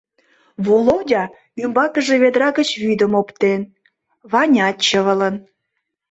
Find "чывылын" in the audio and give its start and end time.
4.87-5.35